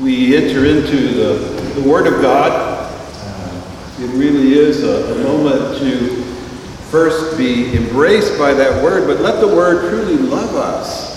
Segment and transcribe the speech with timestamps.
[0.00, 1.34] we enter into the,
[1.78, 6.22] the Word of God, uh, it really is a, a moment to
[6.90, 11.10] first be embraced by that Word, but let the Word truly love us.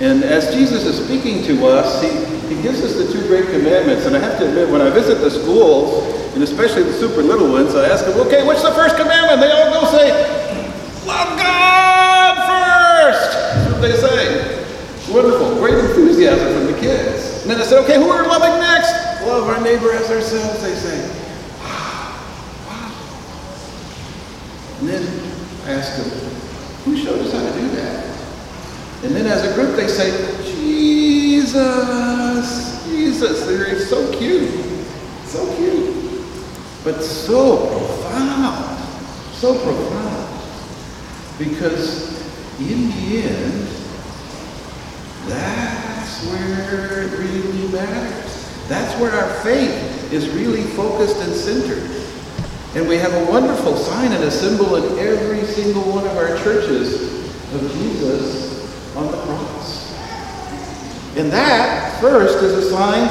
[0.00, 2.08] And as Jesus is speaking to us, he,
[2.52, 4.06] he gives us the two great commandments.
[4.06, 6.02] And I have to admit, when I visit the schools,
[6.34, 9.40] and especially the super little ones, I ask them, okay, what's the first commandment?
[9.40, 10.10] They all go say,
[11.06, 13.32] love God first.
[13.54, 15.12] That's what they say.
[15.12, 15.56] Wonderful.
[15.56, 17.13] Great enthusiasm from the kids.
[17.44, 18.90] And then I said, okay, who are we loving next?
[19.26, 20.96] Love our neighbor as ourselves, they say.
[24.80, 25.02] And then
[25.66, 26.08] I ask them,
[26.84, 28.04] who showed us how to do that?
[29.04, 30.10] And then as a group they say,
[30.54, 31.54] Jesus,
[32.86, 33.44] Jesus.
[33.46, 34.50] They're so cute.
[35.26, 36.24] So cute.
[36.82, 38.78] But so profound.
[39.34, 40.40] So profound.
[41.38, 42.08] Because
[42.58, 43.68] in the end,
[45.26, 46.24] that's
[46.70, 48.68] really matters.
[48.68, 51.90] That's where our faith is really focused and centered.
[52.74, 56.36] And we have a wonderful sign and a symbol in every single one of our
[56.38, 59.92] churches of Jesus on the cross.
[61.16, 63.08] And that, first, is a sign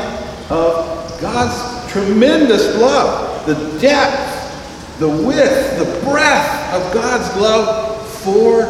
[0.50, 8.64] of God's tremendous love, the depth, the width, the breadth of God's love for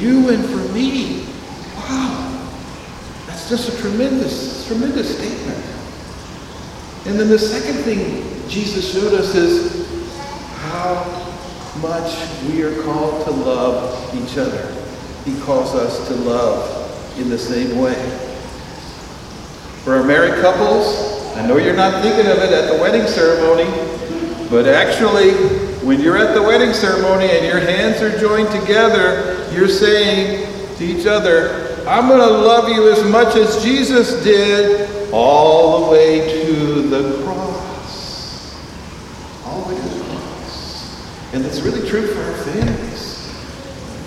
[0.00, 1.26] you and for me.
[3.52, 5.58] Just a tremendous, tremendous statement.
[7.04, 9.86] And then the second thing Jesus showed us is
[10.54, 11.04] how
[11.82, 14.74] much we are called to love each other.
[15.26, 17.92] He calls us to love in the same way.
[19.84, 23.68] For our married couples, I know you're not thinking of it at the wedding ceremony,
[24.48, 25.32] but actually,
[25.84, 30.84] when you're at the wedding ceremony and your hands are joined together, you're saying to
[30.86, 36.44] each other, I'm going to love you as much as Jesus did all the way
[36.44, 38.54] to the cross.
[39.44, 41.34] All the way to the cross.
[41.34, 43.30] And that's really true for our families,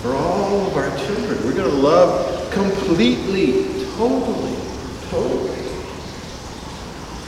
[0.02, 1.44] for all of our children.
[1.44, 4.56] We're going to love completely, totally,
[5.10, 5.50] totally.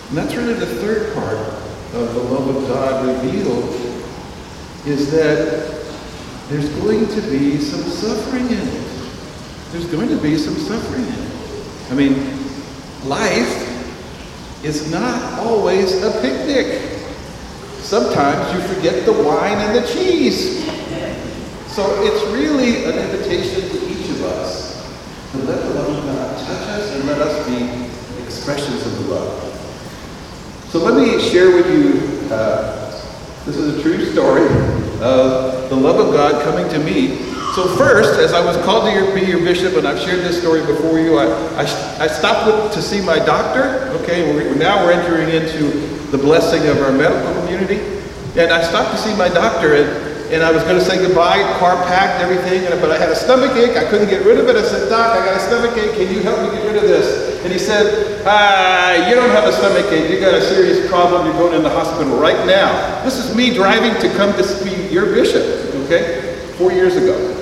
[0.08, 3.68] And that's really the third part of the love of God revealed
[4.86, 5.84] is that
[6.48, 8.87] there's going to be some suffering in it.
[9.70, 11.06] There's going to be some suffering.
[11.90, 12.14] I mean,
[13.04, 16.98] life is not always a picnic.
[17.80, 20.64] Sometimes you forget the wine and the cheese.
[21.68, 24.90] So it's really an invitation to each of us
[25.32, 29.14] to let the love of God touch us and let us be expressions of the
[29.14, 29.44] love.
[30.70, 32.90] So let me share with you, uh,
[33.44, 34.46] this is a true story
[35.00, 37.18] of the love of God coming to me.
[37.58, 40.38] So first, as I was called to your, be your bishop, and I've shared this
[40.38, 41.26] story before you, I,
[41.58, 41.66] I,
[41.98, 45.74] I stopped with, to see my doctor, okay, we're, now we're entering into
[46.14, 47.82] the blessing of our medical community,
[48.38, 49.90] and I stopped to see my doctor, and,
[50.32, 53.16] and I was going to say goodbye, car packed, everything, and, but I had a
[53.16, 55.76] stomach ache, I couldn't get rid of it, I said, Doc, I got a stomach
[55.76, 57.42] ache, can you help me get rid of this?
[57.42, 60.08] And he said, ah, you don't have a stomach ache.
[60.12, 61.26] You got a serious problem.
[61.26, 63.02] You're going in the hospital right now.
[63.04, 65.42] This is me driving to come to be your bishop,
[65.86, 66.36] okay?
[66.56, 67.37] Four years ago.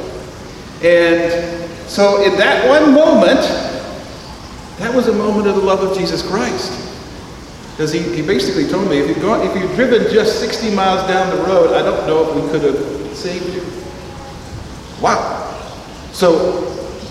[0.87, 3.41] And so in that one moment,
[4.79, 6.71] that was a moment of the love of Jesus Christ.
[7.73, 11.07] Because he, he basically told me, if you'd, gone, if you'd driven just 60 miles
[11.09, 13.63] down the road, I don't know if we could have saved you.
[15.03, 15.43] Wow.
[16.13, 16.61] So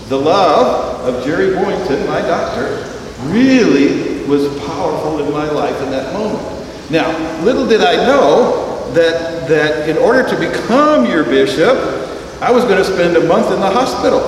[0.08, 2.82] the love of Jerry Boynton, my doctor,
[3.24, 6.90] really was powerful in my life in that moment.
[6.90, 12.05] Now, little did I know that, that in order to become your bishop,
[12.40, 14.20] I was going to spend a month in the hospital.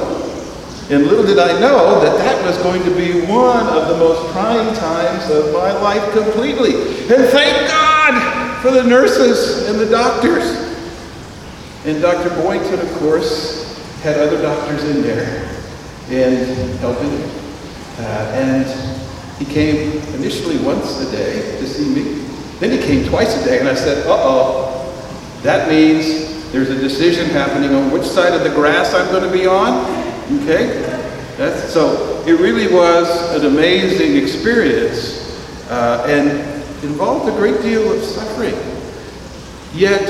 [0.90, 4.32] And little did I know that that was going to be one of the most
[4.32, 6.72] trying times of my life completely.
[7.14, 10.44] And thank God for the nurses and the doctors.
[11.84, 12.30] And Dr.
[12.42, 15.44] Boynton, of course, had other doctors in there
[16.08, 17.12] and helping.
[17.98, 22.24] Uh, and he came initially once a day to see me.
[22.60, 24.90] Then he came twice a day, and I said, uh-oh,
[25.42, 29.32] that means there's a decision happening on which side of the grass I'm going to
[29.32, 29.84] be on.
[30.42, 30.82] Okay?
[31.36, 35.18] That's, so it really was an amazing experience
[35.70, 36.30] uh, and
[36.82, 38.54] involved a great deal of suffering.
[39.74, 40.06] Yet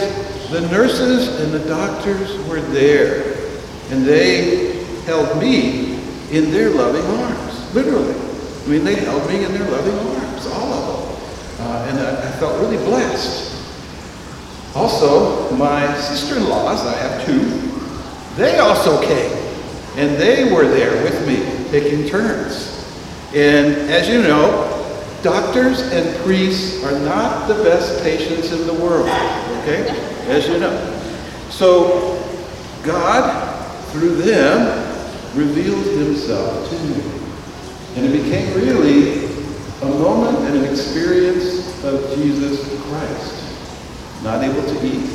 [0.50, 3.34] the nurses and the doctors were there,
[3.90, 5.94] and they held me
[6.30, 8.14] in their loving arms, literally.
[8.14, 11.66] I mean, they held me in their loving arms, all of them.
[11.66, 13.57] Uh, and I, I, felt really blessed.
[14.78, 17.40] Also, my sister-in-laws, I have two,
[18.36, 19.32] they also came.
[19.96, 22.86] And they were there with me, taking turns.
[23.34, 24.66] And as you know,
[25.24, 29.88] doctors and priests are not the best patients in the world, okay?
[30.28, 31.00] As you know.
[31.50, 32.22] So
[32.84, 33.26] God,
[33.90, 34.78] through them,
[35.34, 37.02] revealed himself to me.
[37.96, 39.24] And it became really
[39.82, 43.47] a moment and an experience of Jesus Christ.
[44.22, 45.08] Not able to eat,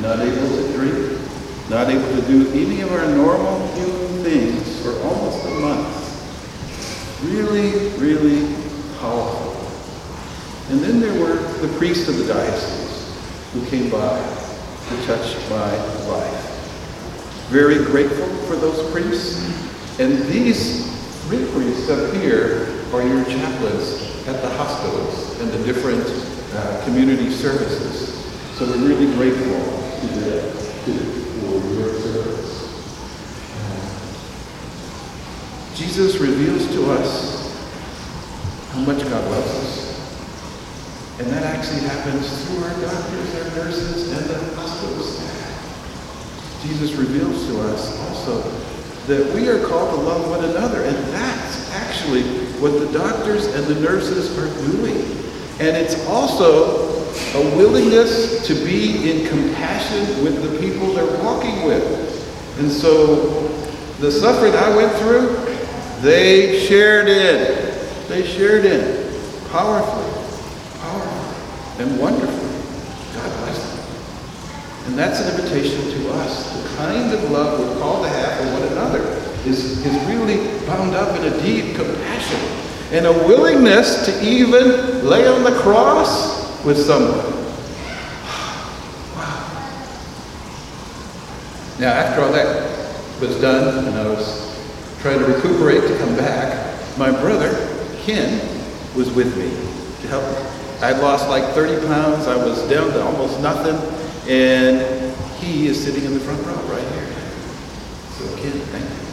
[0.00, 1.20] not able to drink,
[1.68, 7.22] not able to do any of our normal human things for almost a month.
[7.24, 8.54] Really, really
[9.00, 9.52] powerful.
[10.70, 13.16] And then there were the priests of the diocese
[13.52, 14.18] who came by
[14.88, 15.76] to touch my
[16.06, 16.54] life.
[17.48, 19.38] Very grateful for those priests.
[19.98, 20.90] And these
[21.26, 27.30] three priests up here are your chaplains at the hospitals and the different uh, community
[27.30, 28.14] services.
[28.56, 29.60] So we're really grateful
[30.00, 30.54] to them
[31.40, 32.54] for your service.
[35.74, 37.58] Jesus reveals to us
[38.70, 39.84] how much God loves us.
[41.18, 46.62] And that actually happens through our doctors, our nurses, and the hospital staff.
[46.62, 48.42] Jesus reveals to us also
[49.06, 50.82] that we are called to love one another.
[50.82, 52.22] And that's actually
[52.60, 55.23] what the doctors and the nurses are doing.
[55.60, 62.58] And it's also a willingness to be in compassion with the people they're walking with.
[62.58, 63.48] And so
[64.00, 65.36] the suffering I went through,
[66.00, 68.08] they shared in.
[68.08, 69.04] They shared in
[69.50, 70.10] powerfully,
[70.80, 73.14] powerfully, and wonderfully.
[73.14, 74.88] God bless them.
[74.88, 76.62] And that's an invitation to us.
[76.62, 79.02] The kind of love we're called to have for one another
[79.48, 82.53] is, is really bound up in a deep compassion
[82.94, 87.18] and a willingness to even lay on the cross with someone.
[89.16, 89.50] Wow.
[91.80, 94.56] Now, after all that was done, and I was
[95.00, 97.50] trying to recuperate to come back, my brother,
[98.02, 98.38] Ken,
[98.94, 99.50] was with me
[100.02, 100.54] to help me.
[100.80, 102.28] I'd lost like 30 pounds.
[102.28, 103.74] I was down to almost nothing.
[104.30, 107.16] And he is sitting in the front row right here.
[108.12, 109.03] So, Ken, thank you.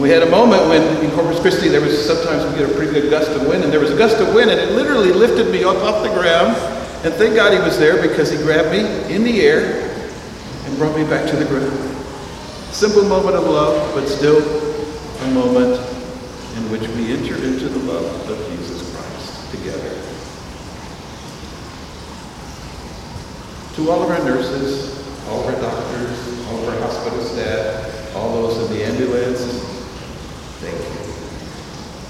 [0.00, 2.90] We had a moment when in Corpus Christi there was sometimes we get a pretty
[2.90, 5.52] good gust of wind, and there was a gust of wind, and it literally lifted
[5.52, 6.56] me up off the ground.
[7.04, 8.80] And thank God he was there because he grabbed me
[9.14, 9.92] in the air
[10.64, 11.76] and brought me back to the ground.
[12.72, 15.76] Simple moment of love, but still a moment
[16.56, 20.00] in which we enter into the love of Jesus Christ together.
[23.76, 24.96] To all of our nurses,
[25.28, 29.59] all of our doctors, all of our hospital staff, all those in the ambulance.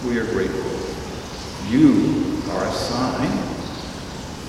[0.06, 0.64] We are grateful.
[1.68, 3.28] You are a sign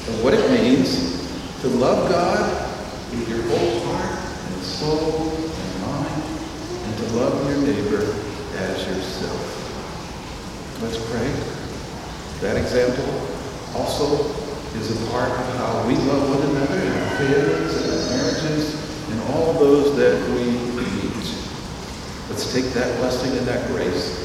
[0.07, 1.27] of what it means
[1.59, 2.71] to love God
[3.11, 4.15] with your whole heart
[4.47, 6.23] and soul and mind,
[6.85, 8.15] and to love your neighbor
[8.63, 9.43] as yourself.
[10.81, 11.29] Let's pray.
[12.39, 13.11] That example
[13.75, 14.31] also
[14.79, 19.11] is a part of how we love one another in our families and our marriages
[19.11, 20.45] and all those that we
[20.79, 21.27] meet.
[22.29, 24.21] Let's take that blessing and that grace.